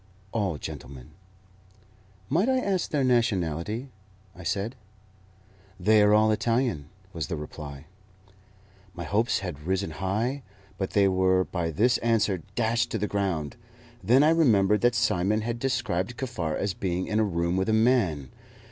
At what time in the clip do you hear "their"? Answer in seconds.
2.89-3.03